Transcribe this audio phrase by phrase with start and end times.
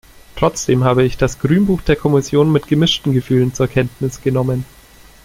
[0.35, 4.65] Trotzdem habe ich das Grünbuch der Kommission mit gemischten Gefühlen zur Kenntnis genommen.